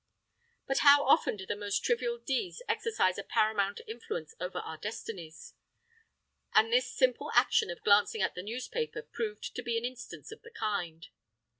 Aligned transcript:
But 0.65 0.79
how 0.79 1.03
often 1.05 1.35
do 1.37 1.45
the 1.45 1.55
most 1.55 1.83
trivial 1.83 2.17
deeds 2.17 2.63
exercise 2.67 3.19
a 3.19 3.23
paramount 3.23 3.81
influence 3.87 4.33
over 4.39 4.57
our 4.57 4.75
destinies! 4.77 5.53
And 6.55 6.73
this 6.73 6.91
simple 6.91 7.29
action 7.35 7.69
of 7.69 7.83
glancing 7.83 8.23
at 8.23 8.33
the 8.33 8.41
newspaper 8.41 9.03
proved 9.03 9.53
to 9.55 9.61
be 9.61 9.77
an 9.77 9.85
instance 9.85 10.31
of 10.31 10.41
the 10.41 10.49
kind. 10.49 11.07